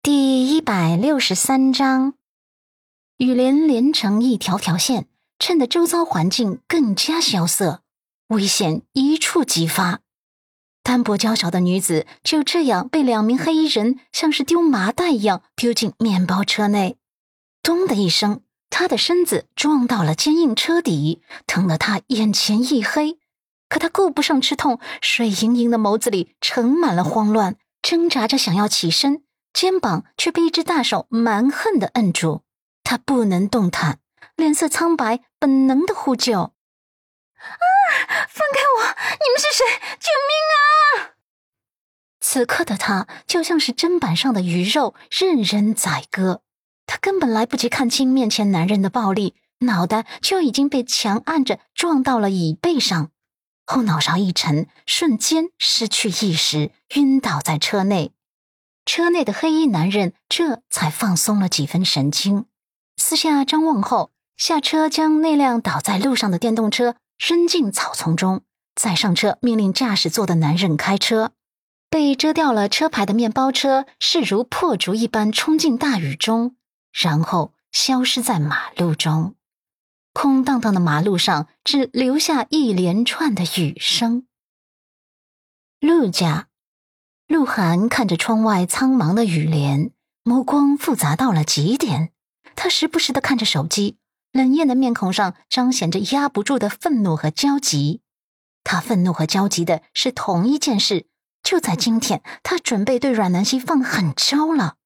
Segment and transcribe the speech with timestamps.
[0.00, 2.14] 第一百六十三章，
[3.16, 5.08] 雨帘连成一条条线，
[5.40, 7.82] 衬得周遭环境更加萧瑟，
[8.28, 10.00] 危险一触即发。
[10.84, 16.96] 单薄娇小的女子就这样被两名黑衣人像是丢麻袋一样丢进面包车内，
[17.62, 23.18] 咚的一声，她的身子撞到了坚硬车底，疼得她眼前一黑。
[23.68, 29.24] 可她顾不上吃痛，水盈盈的眸子里盛满了慌乱，挣扎着想要起身。
[29.60, 32.42] 肩膀却被一只大手蛮横的摁住，
[32.84, 33.98] 他不能动弹，
[34.36, 36.54] 脸色苍白，本能的呼救：“啊，
[38.28, 38.84] 放开我！
[38.84, 39.64] 你们是谁？
[39.98, 41.18] 救命啊！”
[42.22, 46.42] 此刻的他就像是砧板上的鱼肉，任人宰割。
[46.86, 53.10] 他根本来不及看清面前男人的暴力，脑袋就已经被强按着撞到了椅背上，
[53.66, 58.12] 后脑勺一沉，瞬间失去意识，晕倒在车内。
[58.88, 62.46] 车内的黑衣男人这才放松了几分神经，
[62.96, 68.40] 四下张望后下车，将那辆倒在路上的电动车扔进草丛中，
[68.74, 71.32] 再上车，命令驾驶座的男人开车。
[71.90, 76.56] 被遮掉了车牌的面包车势如破竹一般冲进大雨中，
[76.90, 79.34] 然后消失在马路中。
[80.14, 84.26] 空荡荡的马路上只留下一连串的雨声。
[85.78, 86.47] 陆家。
[87.28, 89.90] 鹿晗看着窗外苍茫的雨帘，
[90.22, 92.10] 目光复杂到了极点。
[92.56, 93.98] 他时不时的看着手机，
[94.32, 98.00] 冷艳的面孔上彰显着压不住的愤怒和焦急。
[98.64, 101.06] 他愤怒和焦急的是同一件事。
[101.42, 104.76] 就在今天，他准备对阮南希放狠招了。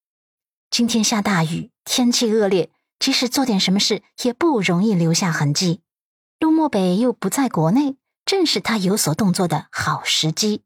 [0.69, 5.83] 今天下大雨，天气恶劣，即使做点什么事，也不容易留下痕迹。
[6.41, 10.65] 陆漠北又不在国内，正是他有所动作的好时机。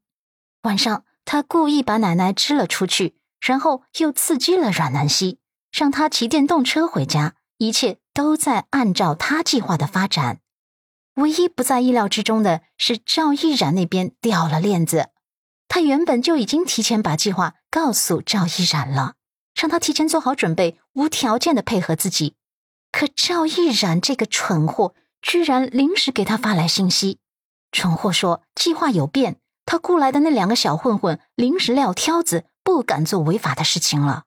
[0.63, 1.03] 晚上。
[1.27, 5.39] 他故意把奶奶支了出去，然后又刺激了阮南希，
[5.73, 7.35] 让他骑电动车回家。
[7.57, 10.39] 一切都在按照他计划的发展。
[11.15, 15.09] 唯一不在意料之中的是赵毅然那边掉了链子。
[15.67, 19.15] 他原本就已经提前把计划告诉赵毅然了，
[19.53, 22.35] 让他提前做好准备，无条件的配合自己。
[22.91, 27.19] 可赵毅然这个蠢货，居然临时给他发来信息。
[27.73, 29.41] 蠢货说计划有变。
[29.67, 34.23] 他雇来的那两个小混混临时撂挑子，不敢做违法的事情了。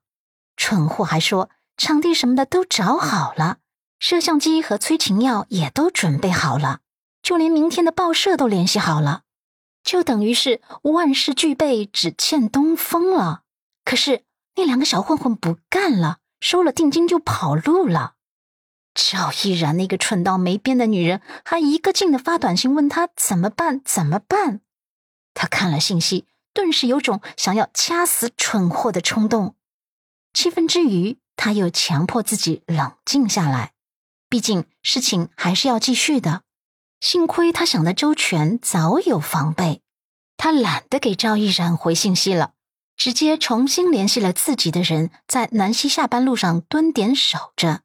[0.55, 3.57] 蠢货还说场地什么的都找好了，
[3.99, 6.81] 摄像机和催情药也都准备好了，
[7.23, 9.23] 就连明天的报社都联系好了，
[9.83, 13.41] 就等于是万事俱备，只欠东风了。
[13.83, 14.23] 可是
[14.55, 18.13] 那两个小混混不干了，收了定金就跑路了。
[18.93, 23.81] 赵依然那个蠢到没边的女人，还一个劲的发短信问他怎么办？
[23.83, 24.61] 怎么办？
[25.33, 29.55] 他看了信息，顿时有种想要掐死蠢货的冲动。
[30.33, 33.73] 气愤之余，他又强迫自己冷静下来。
[34.29, 36.43] 毕竟事情还是要继续的。
[36.99, 39.81] 幸亏他想的周全，早有防备。
[40.37, 42.53] 他懒得给赵毅然回信息了，
[42.95, 47.81] 直接重新联系了自己的人，在南溪下班路上蹲点守着。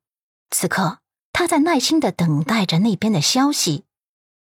[0.51, 0.99] 此刻，
[1.33, 3.85] 他在耐心的等待着那边的消息。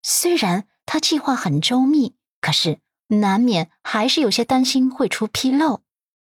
[0.03, 2.81] 虽然他计划很周密，可是。
[3.11, 5.83] 难免还是有些担心会出纰漏，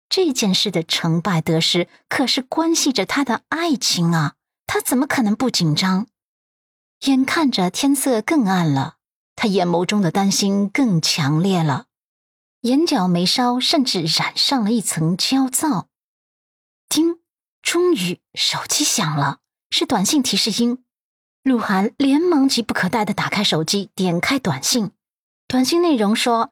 [0.09, 4.35] 这件事的成败得失可是关系着他的爱情啊！
[4.65, 6.07] 他怎么可能不紧张？
[7.01, 8.95] 眼看着天色更暗了，
[9.35, 11.87] 他眼眸中的担心更强烈了，
[12.61, 15.89] 眼角眉梢甚至染上了一层焦躁。
[16.87, 17.19] 叮，
[17.61, 19.39] 终于手机响了，
[19.71, 20.83] 是短信提示音。
[21.43, 24.91] 鹿晗连忙急不可待的打开手机，点开短信，
[25.47, 26.50] 短信内容说。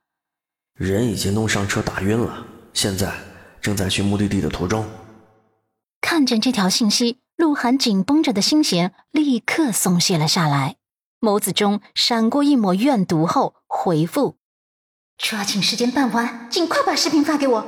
[0.80, 3.14] 人已经弄上车打晕了，现在
[3.60, 4.88] 正在去目的地的途中。
[6.00, 10.78] 看见这条信息，鹿晗紧绷着的心弦立刻松懈了下来，
[11.20, 14.38] 眸子中闪过一抹怨毒后回复
[15.20, 17.68] ：“抓紧时间办完，尽快把视频发给我。”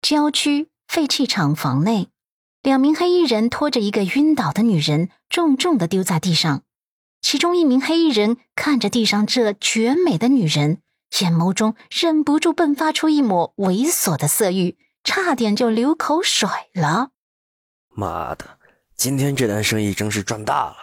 [0.00, 2.10] 郊区废弃厂房内，
[2.62, 6.62] 两名黑衣人拖着一个晕倒的女人，重重的丢在地上。
[7.20, 10.78] 其中一名黑衣人看着地上这绝美的女人。
[11.20, 17.10] 眼眸中忍不住迸发出一抹猥琐的色欲，差点就流口水了。
[17.90, 18.58] 妈的，
[18.94, 20.76] 今天这单生意真是赚大了！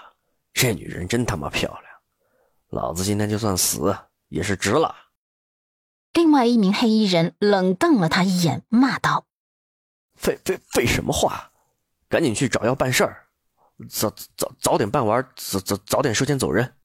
[0.53, 1.83] 这女人真他妈漂亮，
[2.69, 3.95] 老子今天就算死
[4.29, 4.95] 也是值了。
[6.13, 9.25] 另外一名黑衣人冷瞪了他一眼，骂道
[10.15, 11.51] ：“废废废什么话？
[12.07, 13.27] 赶紧去找药办事儿，
[13.89, 16.75] 早早早点办完，早早早点收钱走人。”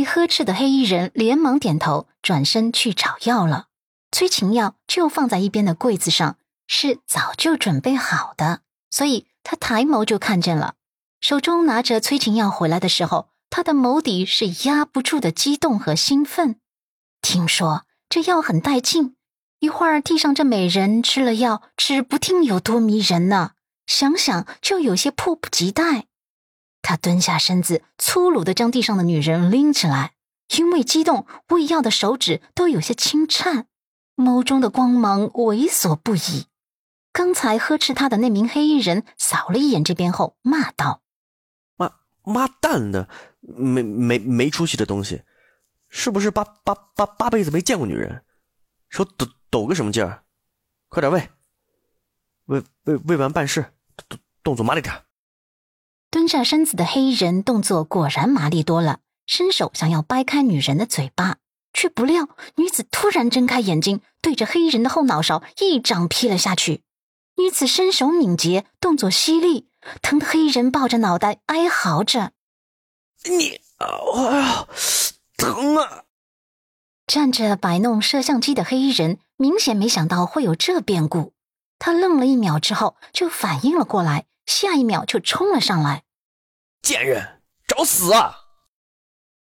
[0.00, 3.66] 被呵斥的黑衣人连忙点头，转身去找药了。
[4.10, 10.76] 催情药就放在一边的柜子上，是早就准备好的，所以他抬眸就看见了。
[11.20, 16.58] 手中拿着催情药回来的时候，他的眸底是压不住的激动和兴奋。
[17.20, 19.16] 听说这药很带劲，
[19.58, 23.50] 一会儿地上这美人吃了药，指不定有多迷人呢。
[23.86, 26.06] 想想就有些迫不及待。
[26.82, 30.14] 他蹲下身子，粗鲁的将地上的女人拎起来，
[30.56, 33.66] 因为激动，喂药的手指都有些轻颤，
[34.16, 36.46] 眸中的光芒猥琐不已。
[37.12, 41.02] 刚才呵斥他的那名黑衣人扫了一眼这边后，骂道
[41.76, 41.92] ：“妈
[42.22, 43.08] 妈蛋的，
[43.40, 45.22] 没没没出息的东西，
[45.88, 48.24] 是不是八八八八辈子没见过女人？
[48.88, 50.22] 手抖抖个什么劲儿？
[50.88, 51.28] 快点喂，
[52.46, 53.72] 喂喂喂完办事，
[54.08, 54.94] 动动作麻利点。”
[56.10, 61.36] 蹲下身子的黑衣人动作果然麻利多了，伸手想要掰开女人的嘴巴，
[61.72, 66.82] 却不料女子突然睁开眼睛，对着黑衣人的后脑勺一掌劈了下去。
[67.36, 69.68] 女子身手敏捷，动作犀利，
[70.02, 72.32] 疼得黑衣人抱着脑袋哀嚎着
[73.30, 73.86] ：“你啊，
[74.16, 74.66] 哎呀，
[75.36, 76.02] 疼啊！”
[77.06, 81.32] 站着摆弄摄像机的黑衣人明显没想到会有这变故，
[81.78, 84.26] 他愣了一秒之后就反应了过来。
[84.50, 86.02] 下一秒就冲了上来，
[86.82, 88.34] 贱人找死啊！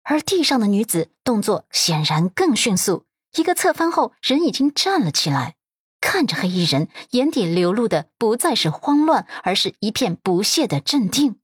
[0.04, 3.06] 而地上的女子动作显然更迅速，
[3.36, 5.56] 一个侧翻后，人已经站了起来，
[6.02, 11.40] 看着黑衣人，眼底流露的不再是慌乱，而是一片不屑的镇定。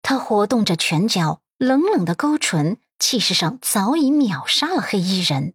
[0.00, 5.54] 他活动着拳脚，冷冷的勾唇，气势上早已秒杀了黑衣人。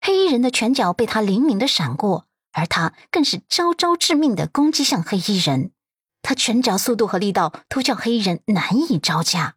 [0.00, 5.70] 黑衣人的拳脚被他灵敏的闪过，而他更是招招致命的攻击向黑衣人。
[6.24, 9.54] 他拳脚速度和力道都叫黑衣人难以招架。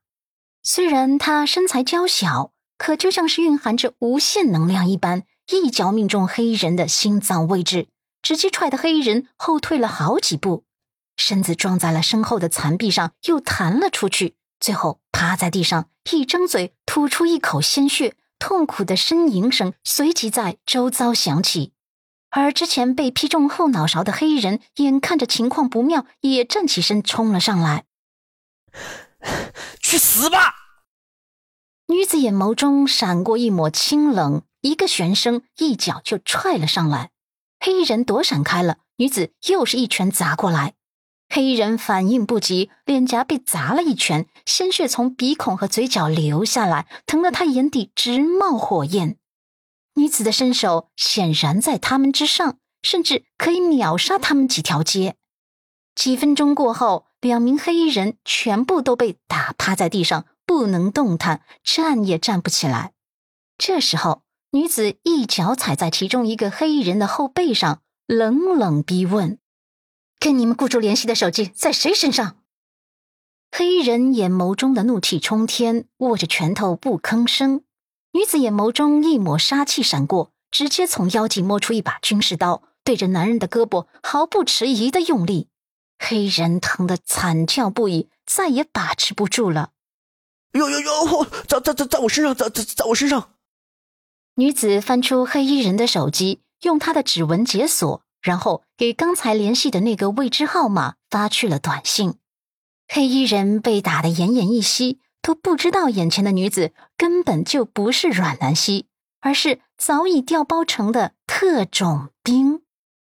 [0.61, 7.87] 虽然他身材娇小，可就像是蕴含着无限能量一般，一脚命中黑衣人的心脏位置，
[8.21, 10.65] 直接踹得黑衣人后退了好几步，
[11.15, 21.71] 身子撞在了身后的残壁上，又弹了出去，最后趴在地上，一张嘴吐出一口鲜血，痛苦的呻吟声随即在周遭响起。
[22.29, 27.85] 而之前被劈中后脑勺的黑衣人，眼看着情况不妙，也站起身冲了上来。
[29.79, 30.53] 去死吧！
[31.87, 37.11] 女子眼眸中闪过一抹清冷，一个旋身，一脚就踹了上来。
[37.59, 40.73] 黑衣人躲闪开了，女子又是一拳砸过来。
[41.29, 49.17] 黑衣人反应不及，脸颊被砸了一拳，鲜血从鼻孔和嘴角流下来，疼得他眼底直冒火焰。
[49.97, 55.15] 女子的身手显然在他们之上，甚至可以秒杀他们几条街。
[55.95, 62.93] 几分钟过后，两名黑衣人全部都被打趴在地上，不能动弹，站也站不起来。
[63.57, 64.21] 这时候，
[64.51, 69.39] 女子一脚踩在其中一个黑衣人的后背上，冷冷逼问
[70.21, 72.37] ：“跟你们雇主联系的手机在谁身上？”
[73.51, 77.63] 黑衣人眼眸中的怒气冲天，握着拳头不吭声。
[78.13, 85.49] 女子眼眸中一抹杀气闪过，直接从腰际摸出一把军事刀，对着男人的胳膊毫不迟疑的用力。
[85.99, 89.71] 黑人疼得惨叫不已，再也把持不住了。
[90.53, 91.27] 哟哟哟！
[91.47, 93.31] 在在在在我身上，在在在我身上！
[94.35, 102.15] 女子翻出黑衣人的手机，用他的指纹解锁，然后给刚才联系的那个未知号码发去了短信。
[102.87, 104.99] 黑衣人被打得奄奄一息。
[105.27, 108.85] 都不知道眼前的女子根本就不是阮南希，
[109.19, 112.61] 而是早已调包成的特种兵。